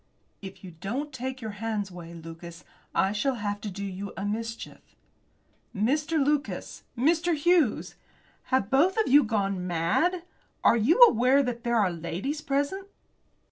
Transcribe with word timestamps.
"If 0.41 0.63
you 0.63 0.71
don't 0.71 1.13
take 1.13 1.41
your 1.41 1.51
hands 1.61 1.91
away, 1.91 2.15
Lucas, 2.15 2.63
I 2.95 3.11
shall 3.11 3.35
have 3.35 3.61
to 3.61 3.69
do 3.69 3.83
you 3.85 4.13
a 4.17 4.25
mischief." 4.25 4.81
"Mr. 5.75 6.17
Lucas! 6.25 6.81
Mr. 6.97 7.35
Hughes! 7.35 7.93
Have 8.45 8.63
you 8.63 8.69
both 8.71 8.97
of 8.97 9.07
you 9.07 9.23
gone 9.23 9.67
mad? 9.67 10.23
Are 10.63 10.75
you 10.75 10.99
aware 11.03 11.43
that 11.43 11.63
there 11.63 11.75
are 11.77 11.91
ladies 11.91 12.41
present?" 12.41 12.87